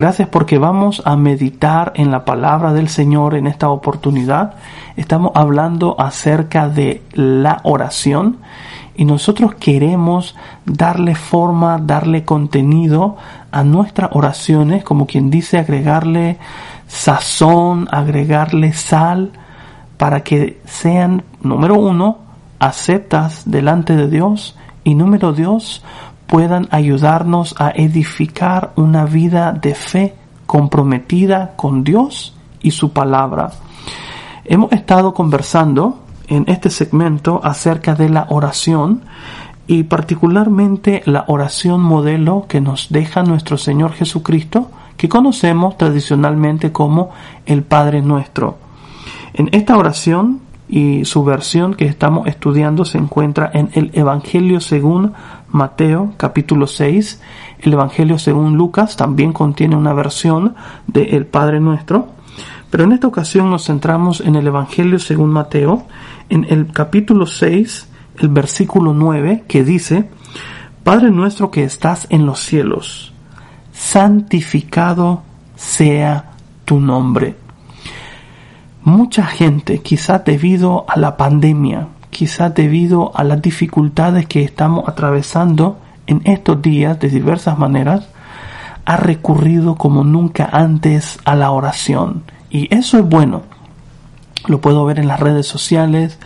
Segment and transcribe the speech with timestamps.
[0.00, 4.54] Gracias porque vamos a meditar en la palabra del Señor en esta oportunidad.
[4.96, 8.38] Estamos hablando acerca de la oración
[8.96, 13.18] y nosotros queremos darle forma, darle contenido
[13.52, 16.38] a nuestras oraciones, como quien dice, agregarle
[16.86, 19.32] sazón, agregarle sal,
[19.98, 22.20] para que sean, número uno,
[22.58, 25.84] aceptas delante de Dios y número dos,
[26.30, 30.14] puedan ayudarnos a edificar una vida de fe
[30.46, 33.50] comprometida con Dios y su palabra.
[34.44, 39.02] Hemos estado conversando en este segmento acerca de la oración
[39.66, 47.10] y particularmente la oración modelo que nos deja nuestro Señor Jesucristo, que conocemos tradicionalmente como
[47.44, 48.56] el Padre Nuestro.
[49.34, 55.14] En esta oración y su versión que estamos estudiando se encuentra en el Evangelio según
[55.50, 57.20] Mateo capítulo 6.
[57.60, 60.54] El Evangelio según Lucas también contiene una versión
[60.86, 62.08] de El Padre Nuestro.
[62.70, 65.86] Pero en esta ocasión nos centramos en el Evangelio según Mateo,
[66.28, 70.08] en el capítulo 6, el versículo 9, que dice,
[70.84, 73.12] Padre nuestro que estás en los cielos,
[73.72, 75.22] santificado
[75.56, 76.30] sea
[76.64, 77.36] tu nombre
[78.82, 81.88] Mucha gente, quizás debido a la pandemia,
[82.20, 88.10] quizás debido a las dificultades que estamos atravesando en estos días de diversas maneras,
[88.84, 92.24] ha recurrido como nunca antes a la oración.
[92.50, 93.40] Y eso es bueno.
[94.48, 96.18] Lo puedo ver en las redes sociales,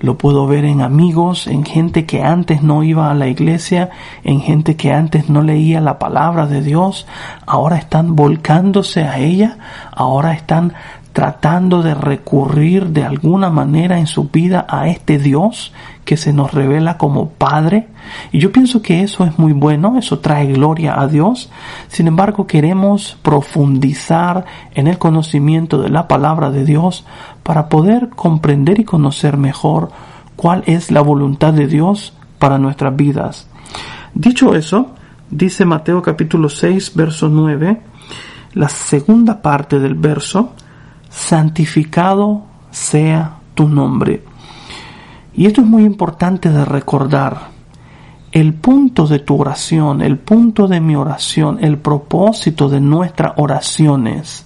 [0.00, 3.90] lo puedo ver en amigos, en gente que antes no iba a la iglesia,
[4.24, 7.06] en gente que antes no leía la palabra de Dios,
[7.46, 9.58] ahora están volcándose a ella,
[9.92, 10.74] ahora están
[11.12, 15.72] tratando de recurrir de alguna manera en su vida a este Dios
[16.04, 17.88] que se nos revela como Padre.
[18.30, 21.50] Y yo pienso que eso es muy bueno, eso trae gloria a Dios.
[21.88, 27.04] Sin embargo, queremos profundizar en el conocimiento de la palabra de Dios
[27.48, 29.88] para poder comprender y conocer mejor
[30.36, 33.48] cuál es la voluntad de Dios para nuestras vidas.
[34.12, 34.90] Dicho eso,
[35.30, 37.80] dice Mateo capítulo 6, verso 9,
[38.52, 40.52] la segunda parte del verso,
[41.08, 44.24] santificado sea tu nombre.
[45.32, 47.48] Y esto es muy importante de recordar.
[48.30, 54.44] El punto de tu oración, el punto de mi oración, el propósito de nuestras oraciones,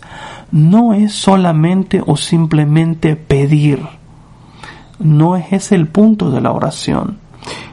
[0.52, 3.82] no es solamente o simplemente pedir.
[4.98, 7.18] No es ese el punto de la oración.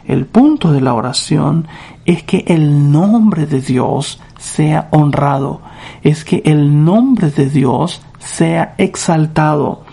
[0.06, 1.68] El punto de la oración
[2.06, 5.62] es que el nombre de Dios sea honrado,
[6.02, 9.84] es que el nombre de Dios sea exaltado.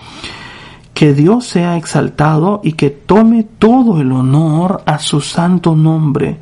[0.94, 6.38] Que Dios sea exaltado y que tome todo el honor a su santo nombre.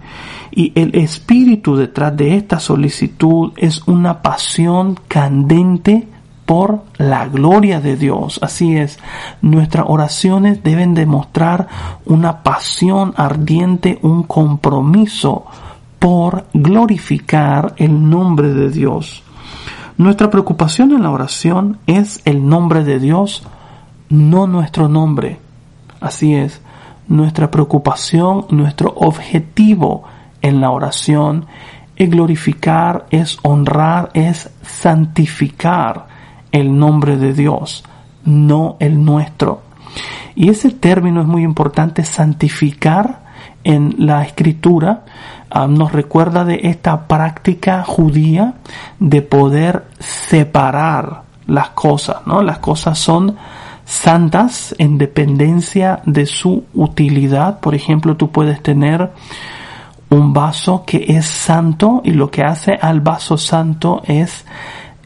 [0.52, 6.06] Y el espíritu detrás de esta solicitud es una pasión candente
[6.46, 8.38] por la gloria de Dios.
[8.42, 8.98] Así es,
[9.42, 11.68] nuestras oraciones deben demostrar
[12.04, 15.46] una pasión ardiente, un compromiso
[15.98, 19.22] por glorificar el nombre de Dios.
[19.96, 23.46] Nuestra preocupación en la oración es el nombre de Dios,
[24.08, 25.38] no nuestro nombre.
[26.00, 26.60] Así es,
[27.08, 30.04] nuestra preocupación, nuestro objetivo
[30.42, 31.46] en la oración
[31.96, 36.13] es glorificar, es honrar, es santificar
[36.54, 37.84] el nombre de Dios,
[38.24, 39.60] no el nuestro.
[40.34, 43.22] Y ese término es muy importante, santificar
[43.62, 45.04] en la escritura
[45.56, 48.54] Ah, nos recuerda de esta práctica judía
[48.98, 52.42] de poder separar las cosas, ¿no?
[52.42, 53.36] Las cosas son
[53.84, 57.60] santas en dependencia de su utilidad.
[57.60, 59.12] Por ejemplo, tú puedes tener
[60.10, 64.44] un vaso que es santo y lo que hace al vaso santo es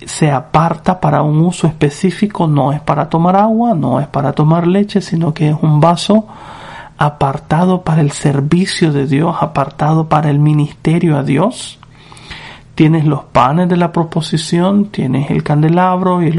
[0.08, 4.66] se aparta para un uso específico, no es para tomar agua, no es para tomar
[4.66, 6.26] leche, sino que es un vaso
[6.96, 11.78] apartado para el servicio de Dios, apartado para el ministerio a Dios.
[12.74, 16.32] Tienes los panes de la proposición, tienes el candelabro y,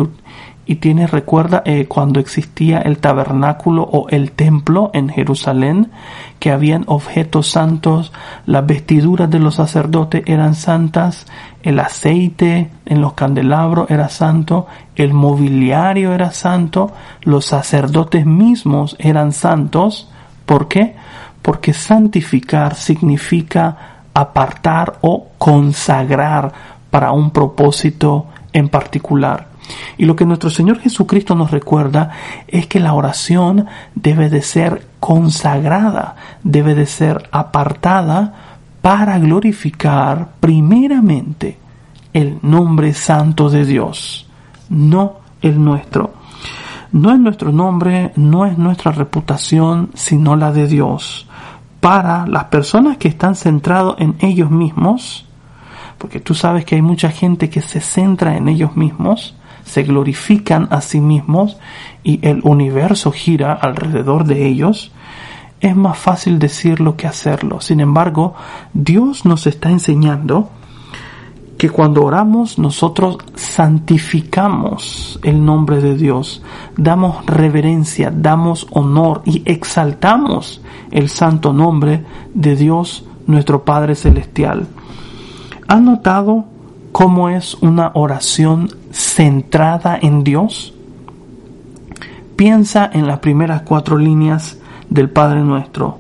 [0.70, 5.90] y tienes, recuerda, eh, cuando existía el tabernáculo o el templo en Jerusalén,
[6.38, 8.14] que habían objetos santos,
[8.46, 11.26] las vestiduras de los sacerdotes eran santas,
[11.64, 16.92] el aceite en los candelabros era santo, el mobiliario era santo,
[17.24, 20.12] los sacerdotes mismos eran santos.
[20.46, 20.96] ¿Por qué?
[21.42, 26.54] Porque santificar significa apartar o consagrar
[26.92, 29.49] para un propósito en particular.
[29.98, 32.12] Y lo que nuestro Señor Jesucristo nos recuerda
[32.48, 38.34] es que la oración debe de ser consagrada, debe de ser apartada
[38.82, 41.58] para glorificar primeramente
[42.14, 44.28] el nombre santo de Dios,
[44.70, 46.14] no el nuestro.
[46.92, 51.28] No es nuestro nombre, no es nuestra reputación, sino la de Dios.
[51.80, 55.28] Para las personas que están centrados en ellos mismos,
[56.00, 59.36] porque tú sabes que hay mucha gente que se centra en ellos mismos,
[59.70, 61.58] se glorifican a sí mismos
[62.04, 64.92] y el universo gira alrededor de ellos,
[65.62, 67.62] es más fácil decirlo que hacerlo.
[67.62, 68.34] Sin embargo,
[68.74, 70.50] Dios nos está enseñando
[71.60, 76.42] que cuando oramos nosotros santificamos el nombre de Dios,
[76.76, 84.66] damos reverencia, damos honor y exaltamos el santo nombre de Dios nuestro Padre Celestial.
[85.68, 86.46] ¿Han notado
[86.92, 90.74] cómo es una oración centrada en Dios?
[92.36, 94.58] Piensa en las primeras cuatro líneas
[94.90, 96.00] del Padre nuestro.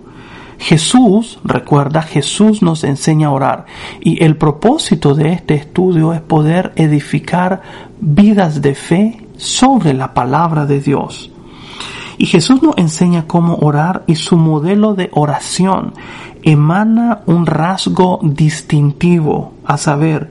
[0.59, 3.65] Jesús, recuerda, Jesús nos enseña a orar
[4.01, 7.61] y el propósito de este estudio es poder edificar
[8.01, 11.31] vidas de fe sobre la palabra de Dios.
[12.17, 15.93] Y Jesús nos enseña cómo orar y su modelo de oración
[16.43, 20.29] emana un rasgo distintivo, a saber,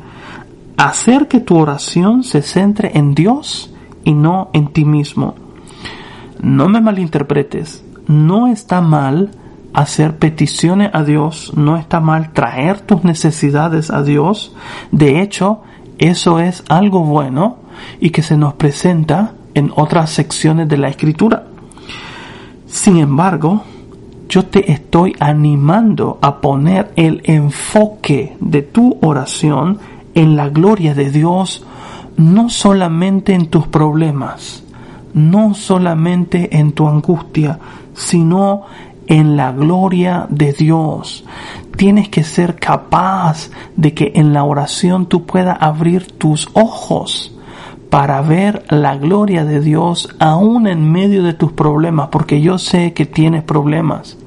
[0.78, 5.34] hacer que tu oración se centre en Dios y no en ti mismo.
[6.40, 9.32] No me malinterpretes, no está mal
[9.74, 14.54] hacer peticiones a Dios, no está mal traer tus necesidades a Dios.
[14.92, 15.62] De hecho,
[15.98, 17.56] eso es algo bueno
[18.00, 21.44] y que se nos presenta en otras secciones de la escritura.
[22.66, 23.64] Sin embargo,
[24.28, 29.78] yo te estoy animando a poner el enfoque de tu oración
[30.18, 31.64] en la gloria de Dios,
[32.16, 34.64] no solamente en tus problemas,
[35.14, 37.60] no solamente en tu angustia,
[37.94, 38.62] sino
[39.06, 41.24] en la gloria de Dios.
[41.76, 47.32] Tienes que ser capaz de que en la oración tú puedas abrir tus ojos
[47.88, 52.92] para ver la gloria de Dios aún en medio de tus problemas, porque yo sé
[52.92, 54.18] que tienes problemas.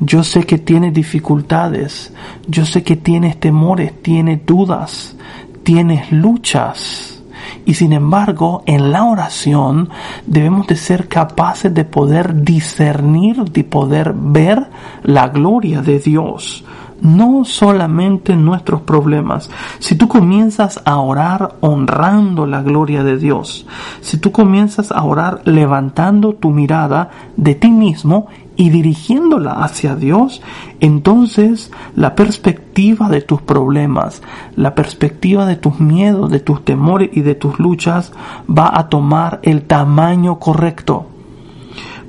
[0.00, 2.12] Yo sé que tienes dificultades,
[2.48, 5.14] yo sé que tienes temores, tienes dudas,
[5.62, 7.22] tienes luchas.
[7.66, 9.90] Y sin embargo, en la oración
[10.26, 14.70] debemos de ser capaces de poder discernir, de poder ver
[15.02, 16.64] la gloria de Dios.
[17.02, 19.50] No solamente nuestros problemas.
[19.78, 23.66] Si tú comienzas a orar honrando la gloria de Dios,
[24.00, 28.26] si tú comienzas a orar levantando tu mirada de ti mismo
[28.60, 30.42] y dirigiéndola hacia Dios,
[30.80, 34.20] entonces la perspectiva de tus problemas,
[34.54, 38.12] la perspectiva de tus miedos, de tus temores y de tus luchas
[38.46, 41.06] va a tomar el tamaño correcto.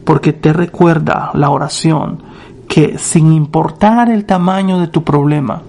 [0.04, 2.22] Porque te recuerda la oración
[2.68, 5.62] que sin importar el tamaño de tu problema,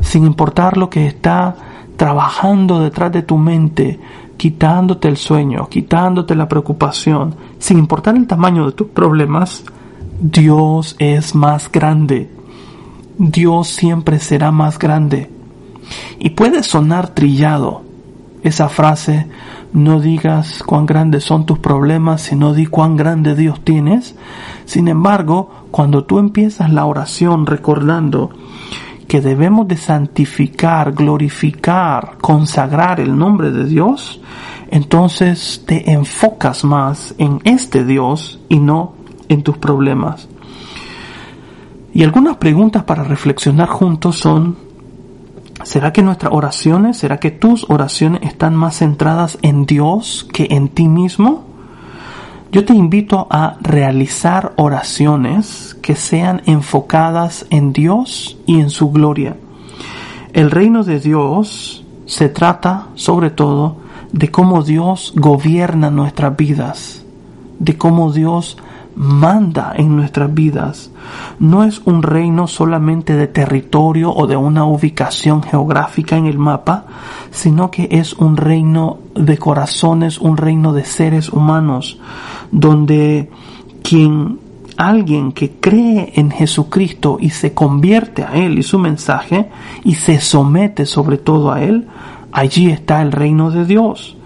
[0.00, 1.54] sin importar lo que está
[1.96, 4.00] trabajando detrás de tu mente,
[4.36, 9.64] quitándote el sueño, quitándote la preocupación, sin importar el tamaño de tus problemas,
[10.20, 12.30] Dios es más grande.
[13.18, 15.30] Dios siempre será más grande.
[16.18, 17.82] Y puede sonar trillado
[18.42, 19.26] esa frase,
[19.72, 24.14] no digas cuán grandes son tus problemas, sino di cuán grande Dios tienes.
[24.66, 28.30] Sin embargo, cuando tú empiezas la oración recordando
[29.08, 34.20] que debemos de santificar, glorificar, consagrar el nombre de Dios,
[34.70, 40.28] entonces te enfocas más en este Dios y no en tus problemas.
[41.92, 44.56] Y algunas preguntas para reflexionar juntos son,
[45.62, 50.68] ¿será que nuestras oraciones, será que tus oraciones están más centradas en Dios que en
[50.68, 51.44] ti mismo?
[52.50, 59.36] Yo te invito a realizar oraciones que sean enfocadas en Dios y en su gloria.
[60.32, 63.76] El reino de Dios se trata sobre todo
[64.12, 67.04] de cómo Dios gobierna nuestras vidas,
[67.58, 68.56] de cómo Dios
[68.96, 70.90] manda en nuestras vidas.
[71.38, 76.86] No es un reino solamente de territorio o de una ubicación geográfica en el mapa,
[77.30, 81.98] sino que es un reino de corazones, un reino de seres humanos,
[82.50, 83.30] donde
[83.82, 84.38] quien
[84.76, 89.50] alguien que cree en Jesucristo y se convierte a Él y su mensaje
[89.84, 91.86] y se somete sobre todo a Él,
[92.32, 94.16] allí está el reino de Dios.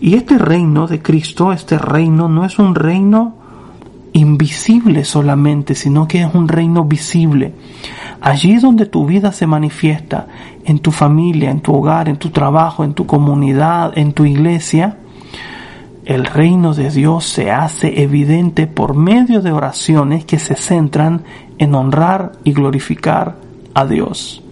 [0.00, 3.37] Y este reino de Cristo, este reino no es un reino
[4.12, 7.52] invisible solamente, sino que es un reino visible.
[8.20, 10.26] Allí donde tu vida se manifiesta,
[10.64, 14.98] en tu familia, en tu hogar, en tu trabajo, en tu comunidad, en tu iglesia,
[16.04, 21.22] el reino de Dios se hace evidente por medio de oraciones que se centran
[21.58, 23.36] en honrar y glorificar
[23.74, 24.42] a Dios.